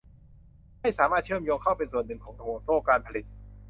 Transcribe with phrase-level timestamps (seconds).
[0.81, 3.25] ให้สามารถเชื่อมโยงเข้าเป็นส่วนหนึ่งของห่วงโซ่การผลิต